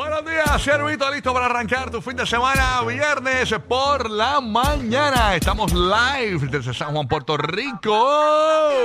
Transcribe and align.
Buenos 0.00 0.24
días, 0.24 0.62
Servito, 0.62 1.10
listo 1.10 1.30
para 1.34 1.44
arrancar 1.44 1.90
tu 1.90 2.00
fin 2.00 2.16
de 2.16 2.24
semana, 2.24 2.80
viernes 2.88 3.54
por 3.68 4.08
la 4.08 4.40
mañana. 4.40 5.36
Estamos 5.36 5.74
live 5.74 6.48
desde 6.50 6.72
San 6.72 6.94
Juan, 6.94 7.06
Puerto 7.06 7.36
Rico. 7.36 8.78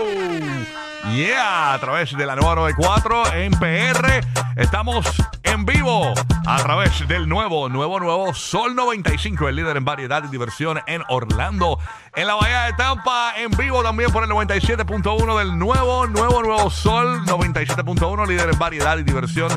Yeah, 1.14 1.74
a 1.74 1.80
través 1.80 2.18
de 2.18 2.26
la 2.26 2.36
nueva 2.36 2.56
94 2.56 3.34
en 3.34 3.52
PR. 3.54 4.28
Estamos 4.58 5.06
en 5.56 5.66
vivo 5.66 6.14
a 6.46 6.58
través 6.58 7.08
del 7.08 7.30
nuevo, 7.30 7.70
nuevo, 7.70 7.98
nuevo 7.98 8.34
Sol 8.34 8.76
95, 8.76 9.48
el 9.48 9.56
líder 9.56 9.78
en 9.78 9.86
variedad 9.86 10.22
y 10.26 10.28
diversión 10.28 10.82
en 10.86 11.02
Orlando. 11.08 11.80
En 12.14 12.28
la 12.28 12.36
Bahía 12.36 12.64
de 12.64 12.74
Tampa, 12.74 13.34
en 13.38 13.52
vivo 13.52 13.82
también 13.82 14.12
por 14.12 14.26
el 14.26 14.30
97.1 14.30 15.40
del 15.40 15.58
nuevo, 15.58 16.08
nuevo, 16.08 16.44
nuevo 16.44 16.70
Sol 16.70 17.26
97.1, 17.26 18.28
líder 18.28 18.50
en 18.50 18.60
variedad 18.60 18.98
y 18.98 19.04
diversión 19.04 19.50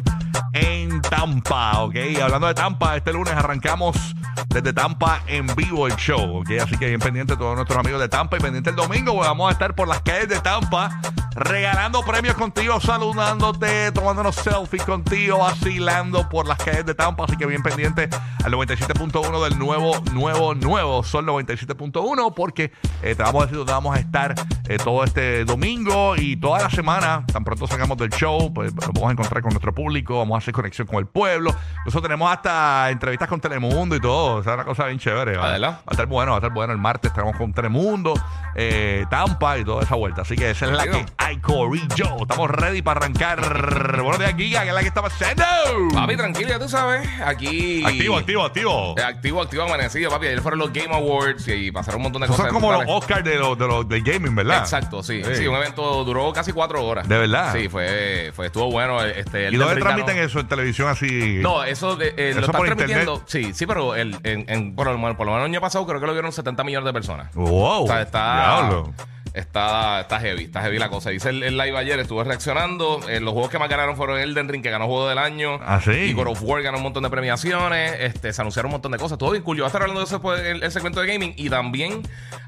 en 0.52 1.02
Tampa, 1.02 1.80
¿ok? 1.80 1.97
Hablando 2.23 2.46
de 2.46 2.55
Tampa, 2.55 2.96
este 2.96 3.12
lunes 3.12 3.35
arrancamos 3.35 3.96
desde 4.49 4.73
Tampa 4.73 5.23
en 5.27 5.49
vivo 5.57 5.88
el 5.88 5.96
show, 5.96 6.38
¿ok? 6.38 6.51
Así 6.62 6.77
que 6.77 6.87
bien 6.87 7.01
pendiente 7.01 7.37
todos 7.37 7.57
nuestros 7.57 7.77
amigos 7.77 8.01
de 8.01 8.09
Tampa 8.09 8.37
y 8.37 8.40
pendiente 8.40 8.71
el 8.71 8.77
domingo, 8.77 9.16
pues 9.16 9.27
vamos 9.27 9.49
a 9.49 9.52
estar 9.52 9.74
por 9.74 9.88
las 9.88 10.01
calles 10.02 10.29
de 10.29 10.38
Tampa 10.38 11.01
regalando 11.38 12.02
premios 12.02 12.35
contigo, 12.35 12.80
saludándote, 12.80 13.93
tomándonos 13.93 14.35
selfies 14.35 14.83
contigo, 14.83 15.38
vacilando 15.38 15.87
por 16.30 16.46
las 16.46 16.58
calles 16.58 16.84
de 16.84 16.94
Tampa, 16.94 17.24
así 17.24 17.36
que 17.36 17.46
bien 17.46 17.62
pendiente 17.62 18.08
al 18.44 18.52
97.1 18.52 19.44
del 19.44 19.58
nuevo, 19.58 19.92
nuevo, 20.12 20.54
nuevo 20.54 21.02
Sol 21.02 21.26
97.1 21.26 22.34
porque 22.34 22.72
eh, 23.02 23.14
te 23.14 23.22
vamos 23.22 23.42
a 23.42 23.46
decir 23.46 23.58
dónde 23.58 23.72
vamos 23.72 23.96
a 23.96 23.98
estar 23.98 24.34
eh, 24.68 24.76
todo 24.76 25.04
este 25.04 25.44
domingo 25.44 26.14
y 26.16 26.36
toda 26.36 26.60
la 26.60 26.70
semana, 26.70 27.24
tan 27.32 27.42
pronto 27.42 27.66
salgamos 27.66 27.96
del 27.96 28.10
show, 28.10 28.52
pues 28.52 28.74
nos 28.74 28.86
vamos 28.88 29.09
a 29.09 29.12
encontrar 29.12 29.42
con 29.42 29.50
nuestro 29.50 29.74
público, 29.74 30.18
vamos 30.18 30.34
a 30.34 30.38
hacer 30.38 30.52
conexión 30.52 30.86
con 30.86 30.98
el 30.98 31.06
pueblo. 31.06 31.54
Nosotros 31.86 32.02
tenemos 32.02 32.30
hasta 32.30 32.90
entrevistas 32.90 33.28
con 33.28 33.40
Telemundo 33.40 33.96
y 33.96 34.00
todo. 34.00 34.36
O 34.36 34.42
sea, 34.42 34.54
una 34.54 34.64
cosa 34.64 34.86
bien 34.86 34.98
chévere. 34.98 35.36
Va, 35.36 35.48
Adela. 35.48 35.70
va 35.70 35.82
a 35.86 35.92
estar 35.92 36.06
bueno, 36.06 36.32
va 36.32 36.36
a 36.36 36.40
estar 36.40 36.52
bueno. 36.52 36.72
El 36.72 36.78
martes 36.78 37.12
tenemos 37.12 37.36
con 37.36 37.52
Telemundo, 37.52 38.14
eh, 38.54 39.06
Tampa 39.10 39.59
y 39.59 39.64
toda 39.64 39.82
esa 39.82 39.94
vuelta. 39.94 40.22
Así 40.22 40.36
que 40.36 40.50
esa 40.50 40.66
es 40.66 40.72
la 40.72 40.86
que 40.86 41.06
hay, 41.16 41.38
Corillo. 41.38 42.16
Estamos 42.20 42.50
ready 42.50 42.82
para 42.82 43.00
arrancar. 43.00 44.02
Buenos 44.02 44.18
días, 44.18 44.34
Giga, 44.36 44.62
que 44.62 44.68
es 44.68 44.74
la 44.74 44.80
que 44.80 44.88
está 44.88 45.02
pasando. 45.02 45.44
Papi, 45.93 46.16
tranquilo, 46.16 46.48
ya 46.48 46.59
tú 46.59 46.68
sabes. 46.68 47.09
Aquí. 47.24 47.84
Activo, 47.84 48.16
activo, 48.16 48.45
activo. 48.45 48.95
Eh, 48.98 49.02
Activo, 49.02 49.43
activo, 49.43 49.62
amanecido, 49.62 50.10
papi. 50.10 50.26
Ayer 50.26 50.40
fueron 50.40 50.59
los 50.60 50.73
Game 50.73 50.95
Awards 50.95 51.46
y 51.48 51.71
pasaron 51.71 51.98
un 51.98 52.04
montón 52.04 52.23
de 52.23 52.29
cosas. 52.29 52.46
son 52.46 52.54
como 52.54 52.71
los 52.73 52.80
brutales. 52.80 53.02
Oscars 53.02 53.24
de 53.24 53.37
los, 53.37 53.59
de 53.59 53.66
los 53.66 53.88
del 53.88 54.02
gaming, 54.02 54.34
¿verdad? 54.34 54.59
Exacto, 54.59 55.02
sí. 55.02 55.23
Sí. 55.24 55.34
sí. 55.37 55.46
un 55.46 55.56
evento 55.56 56.04
duró 56.04 56.32
casi 56.32 56.52
cuatro 56.52 56.84
horas. 56.84 57.09
¿De 57.09 57.18
verdad? 57.18 57.52
Sí, 57.54 57.68
fue, 57.68 58.32
fue 58.34 58.46
estuvo 58.46 58.71
bueno. 58.71 59.02
Este, 59.04 59.46
el 59.49 59.54
¿Y 59.54 59.56
dónde 59.56 59.80
transmiten 59.80 60.18
eso 60.18 60.40
en 60.40 60.49
televisión 60.49 60.88
así? 60.88 61.38
No, 61.43 61.65
eso, 61.65 61.96
de, 61.96 62.09
eh, 62.09 62.30
Eso 62.30 62.40
lo 62.40 62.46
están 62.46 62.59
por 62.59 62.66
transmitiendo. 62.66 63.23
Sí, 63.26 63.52
sí, 63.54 63.66
pero 63.66 63.95
el, 63.95 64.16
en, 64.25 64.44
en- 64.49 64.75
por, 64.75 64.87
lo, 64.87 65.16
por 65.16 65.26
lo 65.26 65.32
menos 65.32 65.47
el 65.47 65.53
año 65.53 65.60
pasado 65.60 65.87
creo 65.87 66.00
que 66.00 66.06
lo 66.06 66.12
vieron 66.12 66.32
70 66.32 66.62
millones 66.65 66.87
de 66.87 66.93
personas. 66.93 67.34
Wow. 67.34 67.84
O 67.84 67.87
sea, 67.87 68.03
está, 68.03 68.34
Diablo. 68.60 68.95
Está, 69.38 70.00
está 70.00 70.21
heavy, 70.21 70.44
está 70.44 70.62
heavy 70.62 70.78
la 70.78 70.88
cosa. 70.88 71.12
Hice 71.12 71.31
el, 71.31 71.43
el 71.43 71.56
live 71.56 71.76
ayer, 71.76 71.99
estuve 72.00 72.25
reaccionando. 72.25 73.00
Eh, 73.09 73.21
los 73.21 73.32
juegos 73.32 73.50
que 73.50 73.59
más 73.59 73.69
ganaron 73.69 73.97
fueron 73.97 74.19
Elden 74.19 74.49
Ring, 74.49 74.62
que 74.62 74.71
ganó 74.71 74.87
Juego 74.87 75.09
del 75.09 75.19
Año. 75.19 75.59
Ah, 75.62 75.81
sí. 75.82 75.91
Y 75.91 76.12
God 76.12 76.28
of 76.28 76.43
War 76.43 76.62
ganó 76.62 76.78
un 76.78 76.82
montón 76.84 77.03
de 77.03 77.10
premiaciones. 77.10 77.97
Este, 78.00 78.32
se 78.32 78.41
anunciaron 78.41 78.71
un 78.71 78.75
montón 78.75 78.93
de 78.93 78.98
cosas. 78.98 79.19
Todo 79.19 79.31
bien 79.32 79.43
cool. 79.43 79.56
Yo 79.56 79.62
voy 79.65 79.66
a 79.66 79.69
estar 79.69 79.82
hablando 79.82 80.00
de 80.00 80.06
eso 80.06 80.16
después 80.16 80.41
el, 80.41 80.62
el 80.62 80.71
segmento 80.71 81.00
de 81.00 81.06
gaming. 81.06 81.34
Y 81.37 81.50
también 81.50 82.03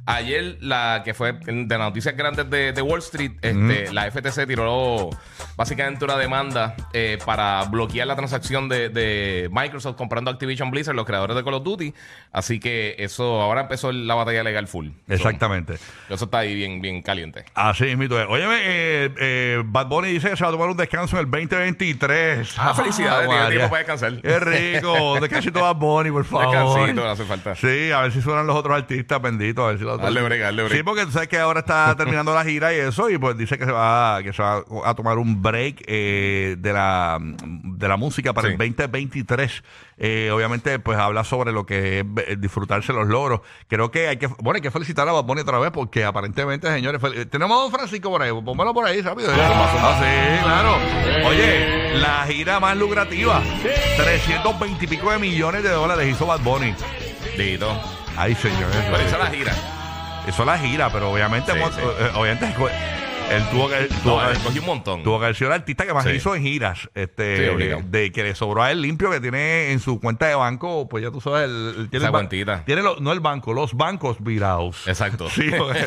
ayer, 0.06 0.56
la 0.60 1.02
que 1.04 1.14
fue 1.14 1.32
de 1.32 1.66
las 1.68 1.78
noticias 1.78 2.16
grandes 2.16 2.48
de, 2.50 2.72
de 2.72 2.82
Wall 2.82 3.00
Street, 3.00 3.32
este, 3.42 3.92
la 3.92 4.10
FTC 4.10 4.46
tiró 4.46 5.10
básicamente 5.56 6.04
una 6.04 6.16
demanda 6.16 6.74
eh, 6.92 7.18
para 7.24 7.62
bloquear 7.64 8.06
la 8.06 8.16
transacción 8.16 8.68
de, 8.68 8.88
de 8.88 9.48
Microsoft 9.52 9.96
comprando 9.96 10.30
Activision 10.30 10.70
Blizzard, 10.70 10.94
los 10.94 11.06
creadores 11.06 11.36
de 11.36 11.44
Call 11.44 11.54
of 11.54 11.64
Duty. 11.64 11.94
Así 12.32 12.60
que 12.60 12.96
eso, 12.98 13.40
ahora 13.40 13.62
empezó 13.62 13.92
la 13.92 14.14
batalla 14.14 14.42
legal 14.42 14.66
full. 14.66 14.88
Exactamente. 15.08 15.76
So, 16.08 16.14
eso 16.14 16.24
está 16.24 16.38
ahí 16.38 16.54
bien, 16.54 16.79
bien 16.80 17.02
caliente. 17.02 17.44
Así 17.54 17.84
es, 17.86 17.96
mito. 17.98 18.16
Óyeme, 18.16 18.56
eh, 18.64 19.10
eh, 19.18 19.62
Bad 19.64 19.86
Bunny 19.86 20.08
dice 20.08 20.30
que 20.30 20.36
se 20.36 20.42
va 20.44 20.48
a 20.50 20.52
tomar 20.52 20.68
un 20.68 20.76
descanso 20.76 21.16
en 21.18 21.24
el 21.26 21.30
2023. 21.30 22.54
Ah, 22.58 22.74
felicidades, 22.74 23.28
tiene 23.28 23.48
tiempo 23.50 23.68
para 23.70 23.78
descansar. 23.78 24.20
Qué 24.20 24.40
rico. 24.40 25.20
Descansito 25.20 25.60
Bad 25.60 25.76
Bunny, 25.76 26.10
por 26.10 26.24
favor. 26.24 26.46
Descansito, 26.50 27.04
no 27.04 27.10
hace 27.10 27.24
falta. 27.24 27.54
Sí, 27.56 27.90
a 27.92 28.00
ver 28.02 28.12
si 28.12 28.20
suenan 28.22 28.46
los 28.46 28.56
otros 28.56 28.76
artistas, 28.76 29.20
bendito. 29.20 29.64
A 29.64 29.68
ver 29.68 29.78
si 29.78 29.84
los 29.84 29.94
otros- 29.94 30.06
Dale 30.12 30.22
break, 30.26 30.40
dale 30.40 30.62
break. 30.64 30.76
Sí, 30.78 30.82
porque 30.82 31.04
tú 31.04 31.12
sabes 31.12 31.28
que 31.28 31.38
ahora 31.38 31.60
está 31.60 31.94
terminando 31.98 32.34
la 32.34 32.44
gira 32.44 32.72
y 32.74 32.78
eso, 32.78 33.08
y 33.10 33.18
pues 33.18 33.36
dice 33.36 33.58
que 33.58 33.64
se 33.64 33.72
va, 33.72 34.20
que 34.22 34.32
se 34.32 34.42
va 34.42 34.62
a 34.84 34.94
tomar 34.94 35.18
un 35.18 35.40
break 35.42 35.82
eh, 35.86 36.56
de, 36.58 36.72
la, 36.72 37.18
de 37.20 37.88
la 37.88 37.96
música 37.96 38.32
para 38.32 38.48
Sí. 38.48 38.52
el 38.52 38.58
2023. 38.58 39.62
Eh, 40.02 40.30
obviamente, 40.32 40.78
pues 40.78 40.98
habla 40.98 41.24
sobre 41.24 41.52
lo 41.52 41.66
que 41.66 42.00
es 42.00 42.06
eh, 42.26 42.36
disfrutarse 42.38 42.90
los 42.94 43.06
logros. 43.06 43.42
Creo 43.68 43.90
que 43.90 44.08
hay 44.08 44.16
que, 44.16 44.28
bueno, 44.28 44.56
hay 44.56 44.62
que 44.62 44.70
felicitar 44.70 45.06
a 45.06 45.12
Bad 45.12 45.24
Bunny 45.24 45.42
otra 45.42 45.58
vez 45.58 45.70
porque 45.72 46.04
aparentemente, 46.06 46.72
señores, 46.72 47.02
fel- 47.02 47.28
tenemos 47.28 47.58
a 47.58 47.62
Don 47.64 47.70
Francisco 47.70 48.08
por 48.08 48.22
ahí, 48.22 48.30
pónmelo 48.32 48.72
por 48.72 48.86
ahí 48.86 49.02
rápido. 49.02 49.30
Ah, 49.34 49.98
sí, 50.00 50.42
claro. 50.42 51.28
Oye, 51.28 51.98
la 51.98 52.24
gira 52.26 52.58
más 52.60 52.76
lucrativa, 52.78 53.42
320 53.98 54.84
y 54.84 54.88
pico 54.88 55.10
de 55.12 55.18
millones 55.18 55.62
de 55.62 55.68
dólares 55.70 56.08
hizo 56.10 56.26
Bad 56.26 56.40
Bunny. 56.40 56.74
Dito. 57.36 57.70
Ay, 58.16 58.34
señores. 58.34 58.76
Pero 58.90 59.02
hizo 59.06 59.18
la 59.18 59.26
gira. 59.26 59.52
Eso 60.26 60.42
es 60.42 60.46
la 60.46 60.58
gira, 60.58 60.90
pero 60.90 61.10
obviamente, 61.10 61.52
Sí, 61.52 61.58
eh, 61.58 62.10
obviamente 62.14 62.46
él 63.30 63.42
tuvo 63.50 63.68
que, 63.68 63.76
tuvo, 64.02 64.20
No, 64.20 64.26
que- 64.26 64.32
él 64.32 64.38
cogió 64.42 64.60
un 64.60 64.66
montón. 64.66 65.02
tuvo 65.02 65.18
que 65.18 65.24
haber 65.26 65.36
sido 65.36 65.48
el 65.48 65.54
artista 65.54 65.86
que 65.86 65.94
más 65.94 66.04
Sí. 66.04 66.10
hizo 66.10 66.34
en 66.34 66.42
giras. 66.42 66.88
Este, 66.94 67.36
Sí, 67.44 67.48
obligado. 67.48 67.82
de 67.86 68.10
que 68.12 68.22
le 68.22 68.34
sobró 68.34 68.62
a 68.62 68.70
él 68.72 68.82
limpio, 68.82 69.10
que 69.10 69.20
tiene 69.20 69.72
en 69.72 69.80
su 69.80 70.00
cuenta 70.00 70.26
de 70.26 70.34
banco, 70.34 70.88
pues 70.88 71.04
ya 71.04 71.10
tú 71.10 71.20
sabes, 71.20 71.44
el, 71.48 71.74
el- 71.76 71.90
tiene 71.90 71.98
Esa 71.98 72.06
el 72.06 72.12
ba- 72.12 72.18
cuentita. 72.18 72.64
Tiene 72.64 72.82
lo- 72.82 72.96
no 73.00 73.12
el 73.12 73.20
banco, 73.20 73.52
los 73.54 73.74
bancos 73.74 74.16
virados. 74.22 74.86
Exacto. 74.86 75.28
Sí, 75.34 75.50
porque 75.56 75.86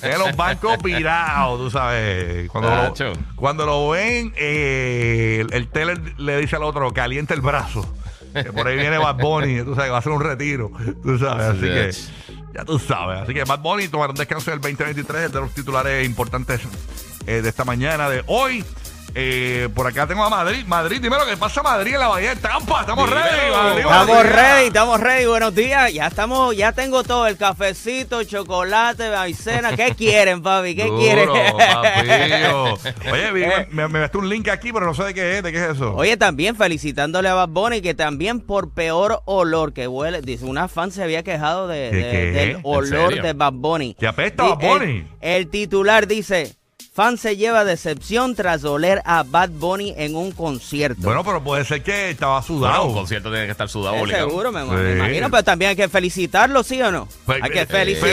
tiene 0.00 0.18
los 0.18 0.36
bancos 0.36 0.82
virados, 0.82 1.58
tú 1.60 1.70
sabes. 1.70 2.48
Cuando, 2.50 2.70
lo, 2.70 3.12
cuando 3.36 3.66
lo 3.66 3.88
ven, 3.90 4.32
eh, 4.36 5.38
el, 5.40 5.52
el 5.54 5.68
teller 5.68 6.00
le 6.18 6.38
dice 6.38 6.56
al 6.56 6.62
otro, 6.64 6.92
calienta 6.92 7.34
el 7.34 7.40
brazo. 7.40 7.86
Que 8.32 8.52
por 8.52 8.68
ahí 8.68 8.76
viene 8.76 8.96
Bad 8.96 9.16
Bunny, 9.16 9.62
tú 9.64 9.74
sabes, 9.74 9.90
va 9.90 9.96
a 9.96 9.98
hacer 9.98 10.12
un 10.12 10.22
retiro. 10.22 10.70
Tú 11.02 11.18
sabes, 11.18 11.46
así 11.46 11.60
Sí, 11.60 11.66
que. 11.66 12.29
Ya 12.54 12.64
tú 12.64 12.78
sabes. 12.78 13.20
Así 13.20 13.34
que 13.34 13.44
Bad 13.44 13.60
Bunny 13.60 13.88
tomará 13.88 14.10
un 14.10 14.16
descanso 14.16 14.50
del 14.50 14.60
2023, 14.60 15.24
es 15.24 15.32
de 15.32 15.40
los 15.40 15.52
titulares 15.52 16.06
importantes 16.06 16.60
eh, 17.26 17.42
de 17.42 17.48
esta 17.48 17.64
mañana, 17.64 18.08
de 18.08 18.22
hoy. 18.26 18.64
Eh, 19.14 19.68
por 19.74 19.86
acá 19.86 20.06
tengo 20.06 20.24
a 20.24 20.30
Madrid. 20.30 20.64
Madrid, 20.66 21.00
dime 21.02 21.16
lo 21.18 21.26
que 21.26 21.36
pasa 21.36 21.62
Madrid 21.62 21.94
en 21.94 22.00
la 22.00 22.08
Bahía 22.08 22.34
de 22.34 22.40
Tampa. 22.40 22.80
Estamos 22.82 23.08
Dímelo. 23.08 23.26
ready, 23.26 23.50
Madrid. 23.50 23.80
Estamos 23.84 24.26
ready, 24.26 24.66
estamos 24.68 25.00
ready. 25.00 25.26
Buenos 25.26 25.54
días. 25.54 25.92
Ya 25.92 26.06
estamos, 26.06 26.56
ya 26.56 26.72
tengo 26.72 27.02
todo, 27.02 27.26
el 27.26 27.36
cafecito, 27.36 28.22
chocolate, 28.24 29.10
maicena. 29.10 29.74
¿Qué 29.76 29.94
quieren, 29.98 30.42
papi? 30.42 30.74
¿Qué 30.76 30.84
Duro, 30.84 30.98
quieren? 30.98 31.28
Oye, 33.12 33.32
vi- 33.32 33.44
me, 33.70 33.88
me 33.88 34.00
ves 34.00 34.10
un 34.14 34.28
link 34.28 34.48
aquí, 34.48 34.72
pero 34.72 34.86
no 34.86 34.94
sé 34.94 35.04
de 35.04 35.14
qué 35.14 35.38
es, 35.38 35.42
de 35.42 35.52
qué 35.52 35.58
es 35.64 35.70
eso. 35.76 35.94
Oye, 35.94 36.16
también 36.16 36.56
felicitándole 36.56 37.28
a 37.28 37.34
Bad 37.34 37.48
Bunny, 37.48 37.80
que 37.80 37.94
también 37.94 38.40
por 38.40 38.72
peor 38.72 39.22
olor 39.26 39.72
que 39.72 39.88
huele, 39.88 40.20
dice, 40.22 40.44
una 40.44 40.68
fan 40.68 40.92
se 40.92 41.02
había 41.02 41.22
quejado 41.22 41.68
de, 41.68 41.90
¿De 41.90 41.96
de- 41.96 42.10
qué? 42.10 42.18
del 42.32 42.50
¿En 42.50 42.60
olor 42.64 43.20
de 43.20 43.32
Bad 43.32 43.52
Bunny. 43.54 43.94
¿Que 43.98 44.06
apesta 44.06 44.44
Bad 44.44 44.58
Bunny? 44.58 45.06
El, 45.20 45.32
el 45.40 45.48
titular 45.48 46.06
dice, 46.06 46.54
fan 46.92 47.16
se 47.16 47.36
lleva 47.36 47.64
decepción 47.64 48.34
tras 48.34 48.64
oler 48.64 49.00
a 49.04 49.22
Bad 49.22 49.50
Bunny 49.50 49.94
en 49.96 50.16
un 50.16 50.32
concierto. 50.32 51.00
Bueno, 51.02 51.22
pero 51.24 51.42
puede 51.42 51.64
ser 51.64 51.82
que 51.82 52.10
estaba 52.10 52.40
Bueno, 52.40 52.46
sudado. 52.46 52.84
un 52.86 52.94
concierto 52.94 53.30
tiene 53.30 53.46
que 53.46 53.52
estar 53.52 53.68
sudado 53.68 53.96
Eh, 53.96 54.00
obligado. 54.02 54.28
seguro, 54.28 54.50
me, 54.52 54.60
Sí. 54.62 54.66
me 54.70 54.92
imagino, 54.96 55.30
pero 55.30 55.44
también 55.44 55.68
hay 55.70 55.76
que 55.76 55.88
felicitarlo, 55.88 56.62
¿sí 56.64 56.82
o 56.82 56.90
no? 56.90 57.06
Fe- 57.06 57.40
hay 57.42 57.50
que 57.50 57.60
eh, 57.60 57.66
felicitarlo, 57.66 58.08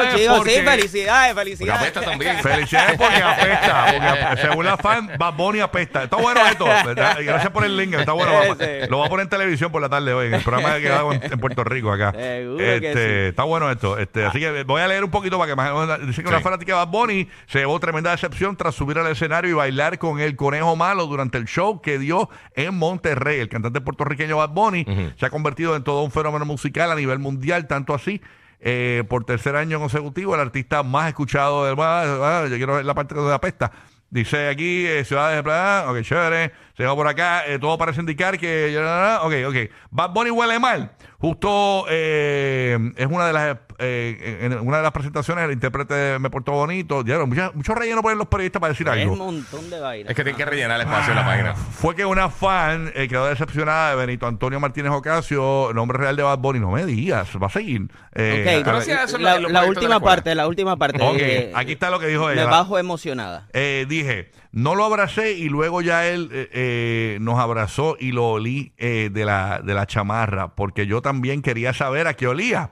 felicidades 0.00 0.14
chicos, 0.20 0.36
porque- 0.38 0.50
sí, 0.56 0.62
felicidades, 0.66 1.34
Porque 1.34 1.40
felicidades. 1.44 1.80
apesta 1.82 2.00
también. 2.02 2.38
Felicidades 2.42 2.98
porque 2.98 3.16
apesta. 3.22 3.86
Porque 4.28 4.42
según 4.42 4.64
la 4.66 4.76
fan, 4.76 5.10
Bad 5.18 5.34
Bunny 5.34 5.60
apesta. 5.60 6.02
Está 6.02 6.16
bueno 6.16 6.46
esto. 6.46 6.64
¿verdad? 6.64 7.16
Gracias 7.22 7.52
por 7.52 7.64
el 7.64 7.76
link. 7.76 7.94
Está 7.94 8.12
bueno. 8.12 8.32
Sí. 8.58 8.66
Lo 8.90 8.98
voy 8.98 9.06
a 9.06 9.08
poner 9.08 9.24
en 9.24 9.30
televisión 9.30 9.70
por 9.70 9.80
la 9.80 9.88
tarde 9.88 10.12
hoy, 10.12 10.26
en 10.26 10.34
el 10.34 10.42
programa 10.42 10.78
que 10.78 10.90
hago 10.90 11.12
en, 11.12 11.22
en 11.22 11.38
Puerto 11.38 11.62
Rico 11.64 11.92
acá. 11.92 12.12
Seguro 12.12 12.58
que 12.58 12.76
Este, 12.76 12.92
sí. 12.92 13.28
Está 13.28 13.44
bueno 13.44 13.70
esto. 13.70 13.96
Este, 13.98 14.24
Así 14.26 14.40
que 14.40 14.64
voy 14.64 14.82
a 14.82 14.88
leer 14.88 15.04
un 15.04 15.10
poquito 15.10 15.38
para 15.38 15.50
que 15.50 15.56
más. 15.56 16.00
Dice 16.06 16.22
que 16.22 16.28
una 16.28 16.40
fanática 16.40 16.72
de 16.72 16.78
Bad 16.78 16.88
Bunny 16.88 17.28
se 17.46 17.60
llevó 17.60 17.78
tremenda 17.80 18.15
decepción 18.16 18.56
tras 18.56 18.74
subir 18.74 18.98
al 18.98 19.06
escenario 19.06 19.50
y 19.50 19.54
bailar 19.54 19.98
con 19.98 20.20
el 20.20 20.34
conejo 20.36 20.74
malo 20.76 21.06
durante 21.06 21.38
el 21.38 21.44
show 21.46 21.80
que 21.80 21.98
dio 21.98 22.28
en 22.54 22.74
Monterrey. 22.74 23.38
El 23.40 23.48
cantante 23.48 23.80
puertorriqueño 23.80 24.36
Bad 24.36 24.50
Bunny 24.50 24.84
se 25.18 25.26
ha 25.26 25.30
convertido 25.30 25.76
en 25.76 25.84
todo 25.84 26.02
un 26.02 26.10
fenómeno 26.10 26.44
musical 26.44 26.90
a 26.90 26.94
nivel 26.96 27.18
mundial, 27.18 27.66
tanto 27.66 27.94
así. 27.94 28.20
eh, 28.60 29.04
por 29.08 29.24
tercer 29.24 29.56
año 29.56 29.78
consecutivo, 29.78 30.34
el 30.34 30.40
artista 30.40 30.82
más 30.82 31.08
escuchado 31.08 31.64
del 31.66 31.76
ah, 31.78 32.42
ah, 32.42 32.46
yo 32.48 32.56
quiero 32.56 32.74
ver 32.76 32.84
la 32.84 32.94
parte 32.94 33.14
de 33.14 33.28
la 33.28 33.40
pesta. 33.40 33.70
Dice 34.08 34.48
aquí, 34.48 34.86
eh, 34.86 35.04
ciudades 35.04 35.36
de 35.36 35.42
playa, 35.42 35.90
ok, 35.90 36.00
chévere, 36.02 36.52
se 36.76 36.84
va 36.84 36.94
por 36.94 37.08
acá, 37.08 37.44
eh, 37.46 37.58
todo 37.58 37.76
parece 37.76 38.00
indicar 38.00 38.38
que, 38.38 38.76
ok, 39.20 39.34
ok, 39.48 39.72
Bad 39.90 40.10
Bunny 40.10 40.30
huele 40.30 40.58
mal. 40.60 40.92
Justo 41.18 41.86
eh, 41.90 42.78
es 42.96 43.06
una 43.06 43.26
de 43.26 43.32
las 43.32 43.58
eh, 43.78 44.38
en 44.42 44.52
una 44.58 44.78
de 44.78 44.82
las 44.82 44.92
presentaciones 44.92 45.44
el 45.44 45.52
intérprete 45.52 46.18
me 46.18 46.30
portó 46.30 46.52
bonito. 46.52 47.02
Dieron 47.02 47.28
mucho, 47.28 47.50
mucho 47.54 47.74
relleno 47.74 48.02
por 48.02 48.16
los 48.16 48.26
periodistas 48.28 48.60
para 48.60 48.72
decir 48.72 48.86
Es 48.88 48.92
algo. 48.94 49.12
un 49.12 49.18
montón 49.18 49.68
de 49.70 49.80
vainas. 49.80 50.10
Es 50.10 50.16
que 50.16 50.22
tiene 50.24 50.36
que 50.36 50.44
rellenar 50.44 50.76
el 50.80 50.86
espacio 50.86 51.12
en 51.12 51.16
la 51.18 51.24
página. 51.26 51.54
Fue 51.54 51.94
que 51.94 52.04
una 52.04 52.30
fan 52.30 52.90
eh, 52.94 53.08
quedó 53.08 53.26
decepcionada 53.26 53.90
de 53.90 53.96
Benito 53.96 54.26
Antonio 54.26 54.58
Martínez 54.60 54.92
Ocasio, 54.92 55.70
nombre 55.74 55.98
real 55.98 56.16
de 56.16 56.22
Bad 56.22 56.38
Bunny. 56.38 56.60
No 56.60 56.70
me 56.70 56.84
digas, 56.86 57.28
va 57.42 57.46
a 57.46 57.50
seguir. 57.50 57.82
Eh, 58.14 58.62
Ok, 58.66 58.66
a 58.66 59.04
eso 59.04 59.16
en 59.16 59.22
la, 59.22 59.38
los 59.38 59.52
la 59.52 59.60
proyectos 59.60 59.62
de 59.62 59.68
última 59.68 59.88
la 59.90 59.96
escuela. 59.96 60.00
parte, 60.16 60.34
la 60.34 60.46
última 60.48 60.76
parte. 60.76 61.02
Ok, 61.02 61.16
eh, 61.18 61.52
aquí 61.54 61.72
está 61.72 61.90
lo 61.90 61.98
que 61.98 62.06
dijo 62.06 62.26
Me 62.26 62.32
ella. 62.34 62.46
bajo 62.46 62.78
emocionada. 62.78 63.46
Eh, 63.52 63.84
dije, 63.88 64.30
no 64.52 64.74
lo 64.74 64.84
abracé 64.84 65.32
y 65.32 65.48
luego 65.48 65.82
ya 65.82 66.06
él 66.06 66.30
eh, 66.32 66.48
eh, 66.52 67.18
nos 67.20 67.38
abrazó 67.38 67.96
y 68.00 68.12
lo 68.12 68.26
olí 68.28 68.72
eh, 68.78 69.10
de, 69.12 69.24
la, 69.24 69.60
de 69.62 69.74
la 69.74 69.86
chamarra, 69.86 70.54
porque 70.54 70.86
yo 70.86 71.02
también 71.02 71.42
quería 71.42 71.74
saber 71.74 72.06
a 72.06 72.14
qué 72.14 72.26
olía. 72.26 72.70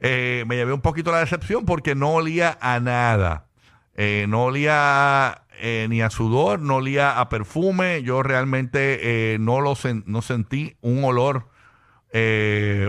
Eh, 0.00 0.44
me 0.46 0.56
llevé 0.56 0.72
un 0.72 0.80
poquito 0.82 1.10
la 1.12 1.20
decepción 1.20 1.64
porque 1.64 1.94
no 1.94 2.10
olía 2.14 2.58
a 2.60 2.80
nada. 2.80 3.46
Eh, 3.94 4.26
no 4.28 4.44
olía 4.44 5.42
eh, 5.58 5.86
ni 5.88 6.02
a 6.02 6.10
sudor, 6.10 6.60
no 6.60 6.76
olía 6.76 7.18
a 7.18 7.28
perfume. 7.30 8.02
Yo 8.02 8.22
realmente 8.22 9.36
no 9.40 9.60
lo 9.60 9.72
sen- 9.72 10.04
no 10.06 10.20
sentí 10.22 10.76
un 10.82 11.02
olor 11.04 11.48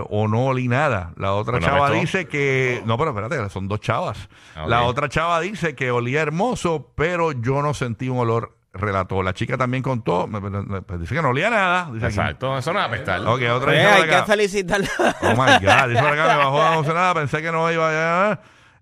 o 0.09 0.27
no 0.27 0.45
olí 0.45 0.67
nada. 0.67 1.13
La 1.17 1.33
otra 1.33 1.59
chava 1.65 1.89
dice 2.01 2.27
que. 2.27 2.81
No, 2.85 2.97
pero 2.97 3.11
espérate, 3.11 3.49
son 3.49 3.67
dos 3.67 3.79
chavas. 3.81 4.29
Ah, 4.55 4.65
La 4.67 4.83
otra 4.83 5.09
chava 5.09 5.39
dice 5.41 5.75
que 5.75 5.91
olía 5.91 6.21
hermoso, 6.21 6.91
pero 6.95 7.31
yo 7.31 7.61
no 7.61 7.73
sentí 7.73 8.09
un 8.09 8.19
olor. 8.19 8.56
Relató. 8.77 9.21
La 9.23 9.33
chica 9.33 9.57
también 9.57 9.83
contó. 9.83 10.27
me- 10.27 10.39
me- 10.39 10.49
me- 10.61 10.81
pues 10.81 10.99
dice 11.01 11.13
que 11.15 11.21
no 11.21 11.29
olía 11.29 11.49
nada. 11.49 11.89
Dice 11.91 12.05
aquí. 12.05 12.15
Exacto, 12.15 12.57
eso 12.57 12.73
no 12.73 12.79
es 12.79 12.85
apestar. 12.85 13.19
Ok, 13.21 13.41
otra 13.53 13.71
dice 13.73 13.83
por 13.83 13.93
hay 13.93 14.09
que 14.09 14.23
felicitarla. 14.25 14.89
Oh 15.21 15.29
my 15.31 15.65
God, 15.65 15.89
dice 15.89 16.01
por 16.01 16.13
acá, 16.13 16.27
me 16.27 16.37
bajó 16.43 16.73
emocionada, 16.73 17.13
pensé 17.15 17.41
que 17.41 17.51
no 17.51 17.71
iba 17.71 18.31
a. 18.31 18.39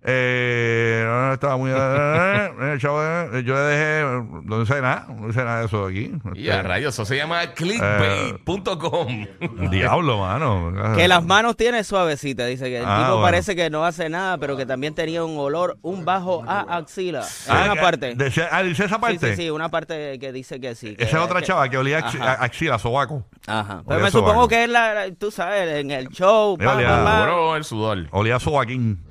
Eh, 0.08 1.02
no, 1.04 1.32
estaba 1.32 1.56
muy. 1.56 1.70
eh, 1.74 2.76
chavo, 2.78 3.02
eh, 3.02 3.42
yo 3.44 3.54
le 3.54 3.60
dejé. 3.60 4.02
No 4.44 4.60
dice 4.60 4.80
nada, 4.80 5.06
no 5.08 5.26
dice 5.26 5.42
nada 5.44 5.60
de 5.60 5.66
eso 5.66 5.88
de 5.88 5.92
aquí. 5.92 6.12
Y 6.34 6.48
a 6.48 6.56
Este, 6.58 6.62
rayos, 6.68 6.94
eso 6.94 7.04
se 7.04 7.16
llama 7.16 7.44
clickbait.com. 7.54 9.26
Diablo, 9.70 10.18
mano. 10.18 10.72
Que 10.96 11.08
las 11.08 11.24
manos 11.24 11.56
tiene 11.56 11.82
suavecita, 11.84 12.46
dice 12.46 12.66
que 12.66 12.78
el 12.78 12.84
Ah, 12.86 12.98
tipo 12.98 13.08
bueno. 13.12 13.22
parece 13.22 13.56
que 13.56 13.68
no 13.70 13.84
hace 13.84 14.08
nada, 14.08 14.38
pero 14.38 14.56
que 14.56 14.64
también 14.66 14.94
tenía 14.94 15.24
un 15.24 15.36
olor, 15.38 15.76
un 15.82 16.04
bajo 16.04 16.44
a 16.46 16.60
axila. 16.76 17.24
Ah, 17.48 17.62
una 17.64 17.74
que- 17.74 17.80
parte. 17.80 18.14
decía- 18.14 18.48
ah, 18.52 18.62
dice 18.62 18.84
esa 18.84 18.98
parte. 19.00 19.34
sí, 19.34 19.42
sí, 19.42 19.50
una 19.50 19.68
parte 19.70 20.18
que 20.18 20.32
dice 20.32 20.60
que 20.60 20.74
sí. 20.74 20.94
que- 20.96 21.04
Esa 21.04 21.18
es 21.18 21.24
otra 21.24 21.40
que- 21.40 21.46
chava 21.46 21.68
que 21.68 21.78
olía 21.78 21.98
axi- 22.00 22.20
Ajá. 22.20 22.32
a- 22.32 22.44
axila, 22.44 22.78
sobaco. 22.78 23.26
Ajá. 23.46 23.74
Olía 23.74 23.82
Pero 23.88 24.00
me 24.02 24.10
sobaco. 24.10 24.28
supongo 24.30 24.48
que 24.48 24.64
es 24.64 24.70
la, 24.70 24.94
la- 24.94 25.14
tú 25.14 25.30
sabes, 25.30 25.80
en 25.80 25.90
el 25.90 26.08
show. 26.08 26.54
Olía- 26.54 26.88
pa, 26.88 27.04
pa. 27.04 27.16
Seguro 27.24 27.56
el 27.56 27.64
sudor. 27.64 28.06
Olía 28.12 28.36
a 28.36 28.40
sobaquín. 28.40 29.02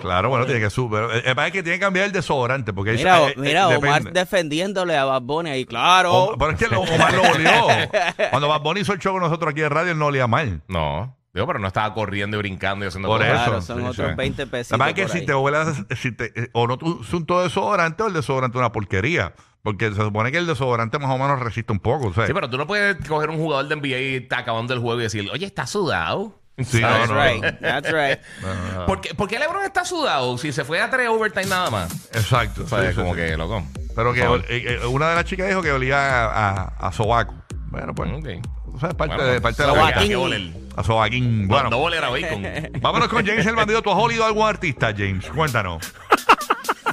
Claro. 0.00 0.21
Bueno, 0.28 0.44
tiene 0.46 0.60
que 0.60 0.70
subir. 0.70 0.98
El 1.00 1.10
el 1.10 1.22
problema 1.22 1.46
es 1.46 1.52
que 1.52 1.62
tiene 1.62 1.78
que 1.78 1.84
cambiar 1.84 2.06
el 2.06 2.12
desodorante. 2.12 2.72
Porque 2.72 2.92
Mira, 2.92 3.14
eso, 3.16 3.24
o- 3.24 3.28
eh, 3.28 3.32
eh, 3.32 3.40
mira 3.40 3.68
Omar 3.68 3.98
depende. 4.00 4.20
defendiéndole 4.20 4.96
a 4.96 5.04
Bad 5.04 5.22
Bunny 5.22 5.50
ahí, 5.50 5.64
claro. 5.64 6.12
O- 6.14 6.38
pero 6.38 6.50
es 6.52 6.58
que 6.58 6.66
Omar 6.74 7.14
lo 7.14 7.22
olió. 7.22 7.50
Cuando 8.30 8.48
Bad 8.48 8.60
Bunny 8.62 8.80
hizo 8.80 8.92
el 8.92 8.98
show 8.98 9.12
con 9.12 9.22
nosotros 9.22 9.50
aquí 9.52 9.62
en 9.62 9.70
radio, 9.70 9.92
él 9.92 9.98
no 9.98 10.06
olía 10.06 10.26
mal. 10.26 10.62
No. 10.68 11.16
Digo, 11.34 11.46
pero 11.46 11.58
no 11.58 11.66
estaba 11.68 11.94
corriendo 11.94 12.36
y 12.36 12.40
brincando 12.40 12.84
y 12.84 12.88
haciendo 12.88 13.08
Por 13.08 13.20
cosas. 13.20 13.32
claro, 13.44 13.58
eso, 13.58 13.66
son 13.68 13.78
sí, 13.80 13.86
otros 13.88 14.10
sí. 14.10 14.14
20 14.16 14.46
pesos. 14.48 14.78
La 14.78 14.88
es 14.90 14.94
que 14.94 15.08
si 15.08 15.24
te 15.24 15.34
huele, 15.34 15.58
si 15.96 16.12
te, 16.12 16.26
eh, 16.38 16.50
o 16.52 16.66
no 16.66 16.76
tú 16.76 16.98
usas 17.00 17.14
un 17.14 17.24
todo 17.24 17.42
desodorante 17.42 18.02
o 18.02 18.06
el 18.08 18.12
desodorante 18.12 18.58
es 18.58 18.60
una 18.60 18.70
porquería. 18.72 19.32
Porque 19.62 19.90
se 19.90 19.94
supone 20.02 20.30
que 20.32 20.38
el 20.38 20.46
desodorante 20.46 20.98
más 20.98 21.10
o 21.10 21.16
menos 21.18 21.38
resiste 21.40 21.72
un 21.72 21.78
poco. 21.78 22.12
¿sabes? 22.12 22.26
Sí, 22.28 22.34
pero 22.34 22.50
tú 22.50 22.58
no 22.58 22.66
puedes 22.66 22.96
coger 23.08 23.30
un 23.30 23.36
jugador 23.38 23.68
de 23.68 23.76
NBA 23.76 23.98
y 24.00 24.14
está 24.16 24.38
acabando 24.38 24.74
el 24.74 24.80
juego 24.80 24.98
y 25.00 25.04
decir, 25.04 25.30
oye, 25.32 25.46
está 25.46 25.66
sudado. 25.68 26.41
Sí, 26.58 26.80
¿Sabes? 26.80 27.08
no, 27.08 27.14
That's 27.16 27.40
no. 27.40 27.42
right, 27.48 27.60
that's 27.60 27.92
right. 27.92 28.18
No, 28.42 28.54
no, 28.54 28.72
no. 28.80 28.86
¿Por 28.86 29.00
qué, 29.00 29.14
por 29.14 29.28
qué 29.28 29.38
LeBron 29.38 29.64
está 29.64 29.84
sudado 29.84 30.36
si 30.38 30.52
se 30.52 30.64
fue 30.64 30.80
a 30.80 30.90
tres 30.90 31.08
overtime 31.08 31.46
nada 31.46 31.70
más? 31.70 31.90
Exacto. 32.12 32.64
O 32.64 32.68
sea, 32.68 32.82
sí, 32.82 32.88
sí, 32.90 32.94
como 32.94 33.14
sí. 33.14 33.20
que, 33.20 33.36
loco. 33.36 33.64
Pero 33.96 34.12
que 34.12 34.20
eh, 34.22 34.78
eh, 34.82 34.86
una 34.86 35.08
de 35.10 35.14
las 35.16 35.24
chicas 35.24 35.48
dijo 35.48 35.62
que 35.62 35.72
olía 35.72 36.26
a, 36.26 36.48
a, 36.78 36.88
a 36.88 36.92
sobaco. 36.92 37.34
Bueno, 37.68 37.94
pues. 37.94 38.10
Ok. 38.12 38.28
O 38.74 38.78
sea, 38.80 38.88
es 38.90 38.94
parte, 38.94 39.14
Bueno, 39.16 39.30
de, 39.30 39.40
parte 39.40 39.62
de 39.62 39.68
la 39.68 39.74
vida. 39.74 40.52
¿a 40.76 40.82
sobaquín. 40.84 41.48
Bueno, 41.48 41.70
no 41.70 41.78
oler 41.78 42.04
a 42.04 42.08
bacon. 42.10 42.46
vámonos 42.80 43.08
con 43.08 43.24
James 43.26 43.46
el 43.46 43.54
bandido. 43.56 43.82
¿Tú 43.82 43.90
has 43.90 43.98
olido 43.98 44.24
a 44.24 44.28
algún 44.28 44.46
artista, 44.46 44.92
James? 44.96 45.26
Cuéntanos. 45.26 45.92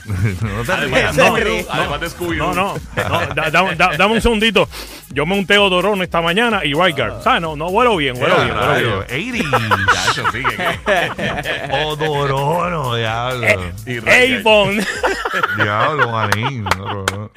no 0.41 0.63
te 0.65 0.71
Además, 0.71 1.15
no, 1.15 1.35
ríe. 1.35 1.65
además 1.69 2.01
de 2.01 2.09
Scooby 2.09 2.37
No, 2.37 2.53
no, 2.53 2.73
no, 2.95 3.19
da- 3.35 3.51
da- 3.51 3.75
da- 3.75 3.97
dame 3.97 4.13
un 4.15 4.21
segundito. 4.21 4.67
Yo 5.11 5.25
me 5.25 5.37
unté 5.39 5.57
odorón 5.57 6.01
esta 6.03 6.21
mañana 6.21 6.63
y 6.63 6.73
right 6.73 6.95
guard. 6.95 7.21
¿Sabes? 7.23 7.41
No, 7.41 7.55
no 7.55 7.67
huelo 7.69 7.95
bien, 7.97 8.15
huelo 8.21 8.35
bien, 8.43 8.55
huelo 8.55 8.99
bien. 8.99 9.05
Eighty. 9.09 9.43
Ya, 9.51 10.11
eso 10.11 10.23
sí, 10.31 10.43
que, 10.43 11.83
Odorono, 11.85 12.95
diablo. 12.95 13.47
y 13.85 13.99
Ray- 13.99 14.35
Avon. 14.35 14.79
Diablo, 15.57 16.09
manín. 16.11 16.63
No, 16.77 17.05
no, 17.05 17.31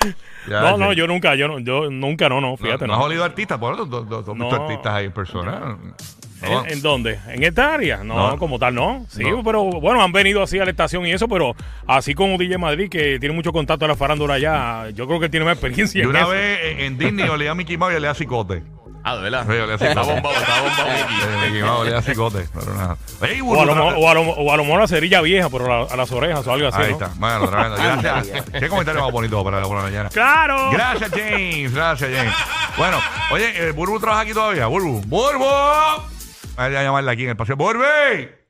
No, 0.46 0.76
no, 0.76 0.92
yo 0.92 1.06
nunca, 1.06 1.34
yo, 1.34 1.48
no- 1.48 1.58
yo 1.60 1.88
nunca, 1.90 2.28
no, 2.28 2.40
no, 2.40 2.56
fíjate, 2.56 2.86
¿No 2.86 2.92
has 2.94 2.98
no. 2.98 3.04
olido 3.06 3.24
artistas? 3.24 3.58
Bueno, 3.58 3.86
tú 3.88 3.96
has 3.96 4.08
visto 4.08 4.34
No. 4.34 4.50
artistas 4.50 4.92
ahí 4.94 5.06
en 5.06 5.12
persona. 5.12 5.76
No. 6.42 6.64
¿En, 6.64 6.72
en 6.72 6.82
dónde? 6.82 7.18
¿En 7.28 7.42
esta 7.42 7.74
área? 7.74 7.98
No, 8.04 8.30
No. 8.30 8.38
como 8.38 8.58
tal, 8.58 8.74
no. 8.74 9.06
Sí, 9.08 9.22
No. 9.24 9.42
pero 9.42 9.64
bueno, 9.64 10.02
han 10.02 10.12
venido 10.12 10.42
así 10.42 10.58
a 10.58 10.64
la 10.64 10.70
estación 10.70 11.06
y 11.06 11.12
eso, 11.12 11.28
pero 11.28 11.54
así 11.86 12.14
como 12.14 12.36
DJ 12.38 12.58
Madrid, 12.58 12.88
que 12.90 13.18
tiene 13.18 13.34
mucho 13.34 13.52
contacto 13.52 13.84
a 13.84 13.88
la 13.88 13.96
farándula 13.96 14.34
allá, 14.34 14.90
yo 14.90 15.06
creo 15.06 15.18
que 15.18 15.26
él 15.26 15.30
tiene 15.30 15.46
más 15.46 15.54
experiencia 15.54 16.00
Y 16.00 16.02
en 16.02 16.08
una 16.10 16.26
vez 16.26 16.58
en, 16.64 16.80
en 16.80 16.98
Disney 16.98 17.28
olía 17.28 17.52
a 17.52 17.54
Mickey 17.54 17.76
Mouse 17.76 17.92
y 17.94 17.96
olía 17.96 18.10
a 18.10 18.14
cicote. 18.14 18.62
Ah, 19.04 19.16
de 19.16 19.22
verdad. 19.22 19.42
Sí, 19.46 19.50
olía 19.52 19.64
a 19.64 19.74
Está 19.74 19.88
cicote. 19.88 20.12
bombado, 20.12 20.36
está 20.36 20.60
bombado 20.60 20.88
Eh, 20.88 21.04
Mickey. 21.10 21.50
Mickey 21.50 21.62
Mouse 21.62 21.80
olía 21.80 21.98
a 21.98 22.02
cicote, 22.02 22.46
pero 22.54 22.74
nada. 22.74 22.96
O 23.20 23.24
a, 23.60 23.64
lo, 23.64 23.74
Burbu, 23.74 23.74
mo- 23.74 23.98
o, 23.98 24.08
a 24.10 24.14
lo, 24.14 24.20
o 24.22 24.52
a 24.52 24.56
lo 24.56 24.64
mejor 24.64 24.80
la 24.80 24.86
cerilla 24.86 25.20
vieja, 25.22 25.48
pero 25.50 25.64
a, 25.66 25.68
la- 25.80 25.92
a 25.92 25.96
las 25.96 26.12
orejas 26.12 26.46
o 26.46 26.52
algo 26.52 26.68
así. 26.68 26.80
Ahí 26.82 26.90
¿no? 26.90 26.92
está. 26.92 27.10
Bueno, 27.16 27.48
tremendo. 27.48 27.76
Gracias. 28.00 28.44
Qué 28.60 28.68
comentario 28.68 29.00
más 29.02 29.10
bonito 29.10 29.42
para 29.42 29.58
la 29.60 29.66
buena 29.66 29.82
mañana. 29.82 30.08
¡Claro! 30.08 30.70
Gracias, 30.70 31.10
James. 31.10 31.74
Gracias, 31.74 32.10
James. 32.14 32.32
Bueno, 32.78 32.98
oye, 33.32 33.68
eh, 33.68 33.72
Burbu 33.72 33.98
trabaja 33.98 34.20
aquí 34.22 34.32
todavía. 34.34 34.68
Burbu. 34.68 35.00
Burbu. 35.04 35.44
Voy 36.56 36.64
a 36.76 36.82
llamarla 36.82 37.12
aquí 37.12 37.24
en 37.24 37.30
el 37.30 37.36
paseo. 37.36 37.56
Burbu. 37.56 37.82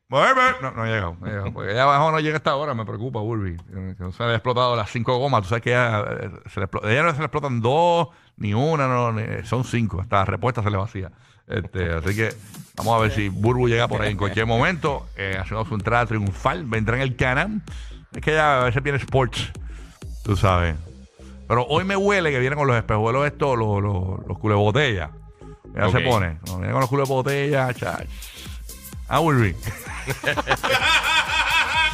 Burbu. 0.09 0.41
No, 0.61 0.71
no 0.73 0.83
ha 0.83 0.87
llegado. 0.87 1.17
No. 1.21 1.53
Porque 1.53 1.71
allá 1.71 1.85
abajo 1.85 2.11
no 2.11 2.21
llega 2.21 2.37
esta 2.37 2.55
hora. 2.57 2.75
Me 2.75 2.85
preocupa, 2.85 3.21
Burbu. 3.21 3.57
Que 3.67 3.95
no 3.99 4.13
se 4.13 4.23
le 4.25 4.31
ha 4.33 4.35
explotado 4.35 4.77
las 4.77 4.91
cinco 4.91 5.17
gomas. 5.19 5.43
Tú 5.43 5.49
sabes 5.49 5.63
que 5.63 5.71
ella, 5.71 6.05
eh, 6.21 6.31
ella 6.85 7.03
no 7.05 7.13
se 7.13 7.19
le 7.19 7.25
explotan 7.25 7.61
dos, 7.61 8.09
ni 8.37 8.53
una, 8.55 8.87
no, 8.89 9.13
ni- 9.13 9.45
son 9.45 9.65
cinco. 9.65 10.01
Hasta 10.01 10.17
la 10.17 10.25
respuesta 10.27 10.63
se 10.63 10.71
le 10.71 10.77
vacía. 10.77 11.11
Este, 11.47 11.93
así 11.93 12.15
que 12.15 12.33
vamos 12.77 12.95
a 12.97 12.99
ver 13.03 13.11
si 13.13 13.29
Burbu 13.29 13.69
llega 13.69 13.89
por 13.89 14.01
ahí 14.03 14.11
en 14.13 14.17
cualquier 14.19 14.47
momento. 14.47 15.07
Eh, 15.17 15.37
haciendo 15.41 15.65
su 15.65 15.75
entrada 15.75 16.07
triunfal. 16.07 16.65
Vendrá 16.65 16.97
en 16.97 17.03
el 17.03 17.17
canal. 17.17 17.63
Es 18.13 18.21
que 18.21 18.33
ella 18.33 18.63
a 18.63 18.65
veces 18.65 18.83
viene 18.83 18.99
sports. 18.99 19.51
Tú 20.25 20.37
sabes. 20.37 20.77
Pero 21.49 21.65
hoy 21.67 21.85
me 21.85 21.97
huele 21.97 22.31
que 22.31 22.39
vienen 22.39 22.59
con 22.59 22.69
los 22.69 22.77
espejuelos 22.77 23.27
estos, 23.27 23.59
los, 23.59 23.83
los, 23.83 24.27
los 24.27 24.39
culos 24.39 24.59
Ya 25.75 25.91
se 25.91 26.01
pone. 26.01 26.39
No, 26.47 26.59
viene 26.59 26.73
con 26.73 26.81
los 26.81 26.89
culos 26.89 27.09
de 27.09 27.15
botella, 27.15 27.73
chach. 27.75 28.07
Ah. 29.09 29.21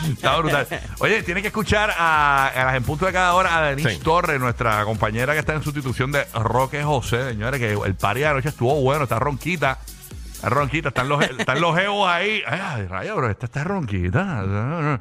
Está 0.08 0.36
brutal. 0.38 0.66
Oye, 1.00 1.22
tiene 1.24 1.42
que 1.42 1.48
escuchar 1.48 1.92
a, 1.96 2.46
a 2.46 2.64
las 2.66 2.74
en 2.76 2.84
punto 2.84 3.04
de 3.06 3.12
cada 3.12 3.34
hora 3.34 3.56
a 3.58 3.62
Denise 3.62 3.90
Sí. 3.90 3.98
Torres, 3.98 4.38
nuestra 4.38 4.84
compañera 4.84 5.32
que 5.32 5.40
está 5.40 5.54
en 5.54 5.62
sustitución 5.62 6.12
de 6.12 6.24
Roque 6.34 6.84
José, 6.84 7.30
señores, 7.30 7.58
que 7.60 7.72
el 7.72 7.94
party 7.96 8.20
de 8.20 8.26
anoche 8.28 8.48
estuvo 8.50 8.80
bueno, 8.80 9.02
está 9.04 9.18
ronquita. 9.18 9.78
Está 10.34 10.50
ronquita, 10.50 10.88
están 10.90 11.08
los, 11.08 11.20
están 11.24 11.60
los 11.60 11.76
geos 11.78 12.06
ahí. 12.08 12.42
Ay, 12.46 12.86
rayo, 12.86 13.16
bro, 13.16 13.28
esta 13.28 13.46
está 13.46 13.64
ronquita. 13.64 14.98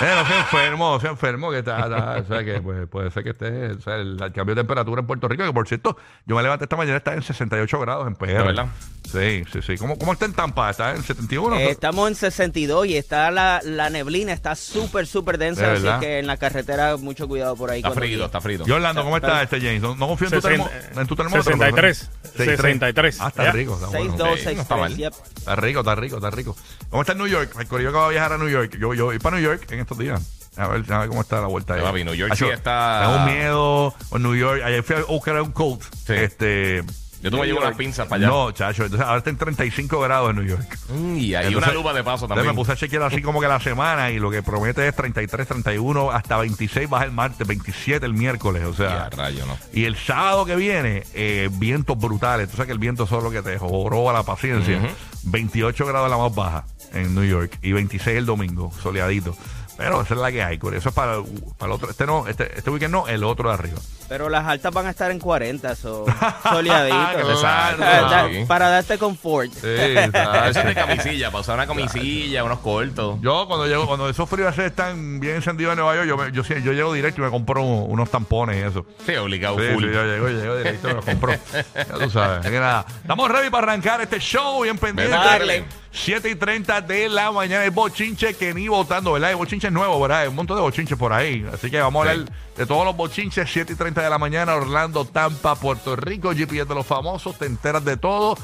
Eh, 0.00 0.14
no 0.14 0.36
enfermo, 0.36 1.00
sea 1.00 1.10
enfermo, 1.10 1.50
que 1.50 1.58
está, 1.58 1.80
está- 1.80 2.16
o 2.18 2.26
sea, 2.26 2.44
que 2.44 2.60
pues, 2.60 2.88
puede 2.88 3.10
ser 3.10 3.22
que 3.22 3.30
esté, 3.30 3.66
o 3.72 3.80
sea, 3.80 3.96
el, 3.96 4.20
el 4.20 4.32
cambio 4.32 4.54
de 4.54 4.60
temperatura 4.62 5.00
en 5.00 5.06
Puerto 5.06 5.28
Rico, 5.28 5.44
que 5.44 5.52
por 5.52 5.68
cierto, 5.68 5.96
yo 6.26 6.34
me 6.34 6.42
levanté 6.42 6.64
esta 6.64 6.76
mañana, 6.76 6.96
está 6.96 7.14
en 7.14 7.22
68 7.22 7.78
grados 7.80 8.06
en 8.08 8.14
PR. 8.16 8.38
¿De 8.38 8.42
verdad? 8.42 8.66
Sí, 9.04 9.44
sí, 9.52 9.60
sí. 9.62 9.76
¿Cómo, 9.76 9.98
cómo 9.98 10.12
está 10.14 10.24
en 10.24 10.32
Tampa? 10.32 10.70
¿Está 10.70 10.94
en 10.94 11.02
71? 11.02 11.56
Eh, 11.58 11.70
estamos 11.70 12.08
en 12.08 12.14
62 12.14 12.86
y 12.86 12.96
está 12.96 13.30
la, 13.30 13.60
la 13.64 13.90
neblina, 13.90 14.32
está 14.32 14.54
súper, 14.56 15.06
súper 15.06 15.38
De 15.38 15.44
densa, 15.46 15.72
así 15.72 15.82
verdad. 15.82 16.00
que 16.00 16.18
en 16.20 16.26
la 16.26 16.36
carretera 16.36 16.96
mucho 16.96 17.28
cuidado 17.28 17.54
por 17.56 17.70
ahí. 17.70 17.80
Está 17.80 17.90
cuando 17.90 18.06
llegue. 18.06 18.24
está 18.24 18.40
frito. 18.40 18.64
Y 18.66 18.70
Orlando, 18.70 19.02
¿cómo 19.04 19.16
está 19.16 19.42
este 19.42 19.60
James? 19.60 19.82
No, 19.82 19.94
no 19.94 20.08
confío 20.08 20.28
en 20.28 20.34
tu, 20.34 20.40
termo, 20.40 20.70
en 20.96 21.06
tu 21.06 21.16
termómetro. 21.16 21.58
pero- 21.58 21.94
63. 21.94 22.10
63. 22.36 22.56
63. 22.60 23.20
Ah, 23.20 23.28
está 23.28 23.44
Ya. 23.44 23.52
rico, 23.52 23.74
está 23.74 23.86
bueno. 23.88 24.16
6-2, 24.16 24.36
Sí, 24.38 24.54
no 24.54 24.62
está 24.62 24.76
mal. 24.76 24.92
6-3, 24.92 24.96
yep. 24.96 25.12
Está 25.36 25.56
rico, 25.56 25.80
está 25.80 25.94
rico, 25.94 26.16
está 26.16 26.30
rico. 26.30 26.56
¿Cómo 26.88 27.02
está 27.02 27.12
en 27.12 27.18
New 27.18 27.26
York? 27.26 27.54
El 27.58 27.66
corillo 27.68 27.90
que 27.92 27.98
va 27.98 28.06
a 28.06 28.10
viajar 28.10 28.32
a 28.32 28.38
New 28.38 28.48
York. 28.48 28.76
Yo, 28.78 28.94
yo 28.94 29.06
voy 29.06 29.18
para 29.18 29.36
New 29.36 29.44
York 29.44 29.70
en 29.70 29.80
estos 29.82 29.98
días. 29.98 30.20
A 30.56 30.68
ver, 30.68 30.92
a 30.92 30.98
ver 31.00 31.08
cómo 31.08 31.20
está 31.22 31.40
la 31.40 31.46
vuelta 31.46 31.74
ahí. 31.74 31.82
Papi, 31.82 32.04
New 32.04 32.14
York 32.14 32.32
Acho, 32.32 32.46
sí 32.46 32.52
está- 32.52 33.00
Tengo 33.06 33.26
miedo. 33.26 33.94
O 34.10 34.18
New 34.18 34.34
York. 34.34 34.62
Ayer 34.64 34.82
fui 34.82 34.96
a 34.96 35.02
buscar 35.04 35.40
un 35.40 35.52
coat. 35.52 35.80
Sí. 36.06 36.12
Este. 36.14 36.82
Yo 37.22 37.30
tú 37.30 37.38
me 37.38 37.46
llevo 37.46 37.60
unas 37.60 37.76
pinzas 37.76 38.08
para 38.08 38.18
allá. 38.18 38.26
No, 38.26 38.50
chacho. 38.50 38.82
Entonces 38.82 39.06
ahora 39.06 39.18
está 39.18 39.30
en 39.30 39.36
35 39.36 40.00
grados 40.00 40.30
en 40.30 40.36
New 40.36 40.44
York. 40.44 40.78
Mm, 40.88 41.16
y 41.18 41.34
hay 41.36 41.46
Entonces, 41.46 41.68
una 41.68 41.72
lupa 41.72 41.92
de 41.94 42.02
paso 42.02 42.26
también. 42.26 42.48
me 42.48 42.52
puse 42.52 42.72
a 42.72 42.76
chequear 42.76 43.04
así 43.04 43.22
como 43.22 43.40
que 43.40 43.46
la 43.46 43.60
semana 43.60 44.10
y 44.10 44.18
lo 44.18 44.28
que 44.28 44.42
promete 44.42 44.88
es 44.88 44.96
33, 44.96 45.46
31, 45.46 46.10
hasta 46.10 46.36
26 46.38 46.90
baja 46.90 47.04
el 47.04 47.12
martes, 47.12 47.46
27 47.46 48.04
el 48.04 48.12
miércoles. 48.14 48.64
O 48.64 48.70
Y 48.70 48.74
sea. 48.74 49.04
a 49.04 49.10
rayo, 49.10 49.46
¿no? 49.46 49.56
Y 49.72 49.84
el 49.84 49.94
sábado 49.96 50.44
que 50.44 50.56
viene, 50.56 51.04
eh, 51.14 51.48
vientos 51.52 51.96
brutales. 51.96 52.48
Tú 52.50 52.56
sabes 52.56 52.66
que 52.66 52.72
el 52.72 52.80
viento 52.80 53.04
es 53.04 53.10
lo 53.12 53.30
que 53.30 53.40
te 53.40 53.56
joroba 53.56 54.12
la 54.12 54.24
paciencia. 54.24 54.80
28 55.22 55.86
grados 55.86 56.10
la 56.10 56.16
más 56.18 56.34
baja 56.34 56.64
en 56.92 57.14
New 57.14 57.24
York 57.24 57.56
y 57.62 57.70
26 57.70 58.18
el 58.18 58.26
domingo, 58.26 58.72
soleadito. 58.82 59.36
Pero 59.76 60.02
esa 60.02 60.14
es 60.14 60.20
la 60.20 60.30
que 60.30 60.42
hay. 60.42 60.60
Eso 60.74 60.88
es 60.90 60.94
para, 60.94 61.16
para 61.58 61.72
el 61.72 61.76
otro. 61.76 61.90
Este 61.90 62.06
no, 62.06 62.26
este, 62.28 62.56
este 62.58 62.70
weekend 62.70 62.92
no, 62.92 63.08
el 63.08 63.24
otro 63.24 63.48
de 63.48 63.54
arriba. 63.54 63.78
Pero 64.08 64.28
las 64.28 64.46
altas 64.46 64.72
van 64.72 64.86
a 64.86 64.90
estar 64.90 65.10
en 65.10 65.18
40, 65.18 65.74
so, 65.76 66.04
soleadito. 66.42 67.30
Exacto. 67.30 67.82
Eh, 67.82 67.86
da- 67.86 68.28
Sí. 68.28 68.44
para 68.46 68.68
darte 68.68 68.98
confort. 68.98 69.50
Sí, 69.52 69.66
Eso 69.66 70.60
es 70.60 70.64
de 70.66 70.74
camisilla, 70.74 71.30
para 71.30 71.40
usar 71.40 71.54
una 71.56 71.66
camisilla, 71.66 72.44
unos 72.44 72.58
cortos. 72.58 73.18
Yo 73.22 73.46
cuando 73.46 73.66
llego, 73.66 73.86
cuando 73.86 74.08
esos 74.08 74.28
fríos 74.28 74.56
están 74.58 75.18
bien 75.20 75.36
encendidos 75.36 75.72
en 75.72 75.78
Nueva 75.78 75.94
York, 75.96 76.06
yo, 76.08 76.16
me- 76.16 76.32
yo, 76.32 76.44
sí- 76.44 76.62
yo 76.62 76.72
llego 76.72 76.92
directo 76.92 77.20
y 77.20 77.24
me 77.24 77.30
compro 77.30 77.62
un- 77.62 77.90
unos 77.90 78.10
tampones 78.10 78.56
y 78.56 78.60
eso. 78.68 78.86
Sí, 79.06 79.14
obligado, 79.16 79.58
Sí, 79.58 79.64
full. 79.74 79.84
sí, 79.84 79.90
yo 79.92 80.04
llego, 80.04 80.28
llego 80.28 80.56
directo 80.58 80.86
y 80.88 80.90
me 80.90 80.94
los 80.96 81.04
compro. 81.04 81.32
ya 81.74 81.84
tú 81.98 82.10
sabes. 82.10 82.40
Así 82.40 82.50
que 82.50 82.60
nada, 82.60 82.84
estamos 83.00 83.30
ready 83.30 83.50
para 83.50 83.64
arrancar 83.72 84.00
este 84.02 84.18
show 84.20 84.62
bien 84.62 84.76
pendiente. 84.78 85.14
Dale. 85.16 85.64
7 85.92 86.30
y 86.30 86.34
30 86.34 86.80
de 86.80 87.08
la 87.08 87.30
mañana. 87.30 87.64
El 87.64 87.70
bochinche 87.70 88.34
que 88.34 88.54
ni 88.54 88.66
votando, 88.66 89.12
¿verdad? 89.12 89.30
El 89.30 89.36
bochinche 89.36 89.68
es 89.68 89.72
nuevo, 89.72 90.00
¿verdad? 90.00 90.20
Hay 90.20 90.28
un 90.28 90.34
montón 90.34 90.56
de 90.56 90.62
bochinches 90.62 90.98
por 90.98 91.12
ahí. 91.12 91.46
Así 91.52 91.70
que 91.70 91.80
vamos 91.80 92.06
a 92.06 92.10
hablar 92.10 92.32
de 92.56 92.66
todos 92.66 92.84
los 92.84 92.96
bochinches. 92.96 93.48
7 93.50 93.74
y 93.74 93.76
30 93.76 94.02
de 94.02 94.10
la 94.10 94.18
mañana, 94.18 94.54
Orlando, 94.54 95.04
Tampa, 95.04 95.54
Puerto 95.54 95.94
Rico, 95.94 96.32
GPS 96.34 96.64
de 96.64 96.74
los 96.74 96.86
famosos. 96.86 97.38
Te 97.38 97.46
enteras 97.46 97.84
de 97.84 97.96
todo. 97.96 98.36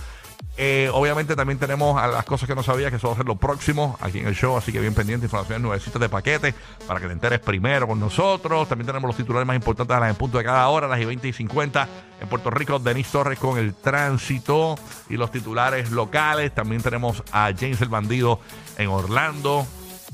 Eh, 0.61 0.91
obviamente 0.93 1.37
también 1.37 1.57
tenemos 1.57 2.03
a 2.03 2.09
las 2.09 2.25
cosas 2.25 2.49
que 2.49 2.55
no 2.57 2.65
sabías, 2.65 2.91
que 2.91 2.97
eso 2.97 3.07
va 3.07 3.15
a 3.15 3.17
ser 3.17 3.27
lo 3.27 3.37
próximo 3.37 3.97
aquí 4.01 4.19
en 4.19 4.27
el 4.27 4.35
show, 4.35 4.57
así 4.57 4.73
que 4.73 4.81
bien 4.81 4.93
pendiente, 4.93 5.27
información 5.27 5.63
nuevecitas 5.63 6.01
de 6.01 6.09
paquete 6.09 6.53
para 6.85 6.99
que 6.99 7.07
te 7.07 7.13
enteres 7.13 7.39
primero 7.39 7.87
con 7.87 8.01
nosotros. 8.01 8.69
También 8.69 8.87
tenemos 8.87 9.07
los 9.07 9.17
titulares 9.17 9.47
más 9.47 9.55
importantes 9.55 9.97
a 9.97 10.01
las 10.01 10.11
en 10.11 10.17
punto 10.17 10.37
de 10.37 10.43
cada 10.43 10.67
hora, 10.69 10.89
las 10.89 11.01
y 11.01 11.05
20 11.05 11.29
y 11.29 11.33
50 11.33 11.89
en 12.21 12.29
Puerto 12.29 12.51
Rico, 12.51 12.81
Denis 12.81 13.07
Torres 13.07 13.39
con 13.39 13.57
el 13.57 13.73
tránsito 13.73 14.75
y 15.09 15.17
los 15.17 15.31
titulares 15.31 15.93
locales. 15.93 16.53
También 16.53 16.83
tenemos 16.83 17.23
a 17.31 17.53
James 17.57 17.81
el 17.81 17.89
Bandido 17.89 18.41
en 18.79 18.89
Orlando 18.89 19.65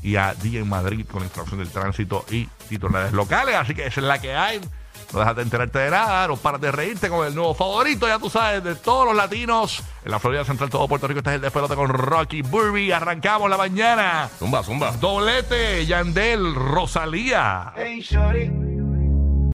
y 0.02 0.16
a 0.16 0.34
DJ 0.34 0.58
en 0.58 0.68
Madrid 0.68 1.06
con 1.10 1.20
la 1.20 1.26
información 1.26 1.60
del 1.60 1.70
tránsito 1.70 2.26
y 2.30 2.44
titulares 2.68 3.14
locales. 3.14 3.54
Así 3.54 3.74
que 3.74 3.86
esa 3.86 4.00
es 4.00 4.06
la 4.06 4.20
que 4.20 4.34
hay. 4.34 4.60
No 5.14 5.20
dejas 5.20 5.36
de 5.36 5.42
enterarte 5.42 5.78
de 5.78 5.90
nada, 5.92 6.26
no 6.26 6.36
paras 6.36 6.60
de 6.60 6.72
reírte 6.72 7.08
con 7.08 7.24
el 7.24 7.36
nuevo 7.36 7.54
favorito, 7.54 8.08
ya 8.08 8.18
tú 8.18 8.28
sabes, 8.28 8.64
de 8.64 8.74
todos 8.74 9.06
los 9.06 9.14
latinos. 9.14 9.80
En 10.04 10.10
la 10.10 10.18
Florida 10.18 10.44
Central, 10.44 10.70
todo 10.70 10.88
Puerto 10.88 11.06
Rico, 11.06 11.20
este 11.20 11.30
es 11.30 11.36
el 11.36 11.40
despelote 11.40 11.76
con 11.76 11.88
Rocky 11.88 12.42
Burby. 12.42 12.90
Arrancamos 12.90 13.48
la 13.48 13.56
mañana. 13.56 14.28
Zumba, 14.36 14.64
zumba. 14.64 14.90
Doblete, 14.96 15.86
Yandel, 15.86 16.56
Rosalía. 16.56 17.72
Hey, 17.76 18.00
shorty, 18.00 18.50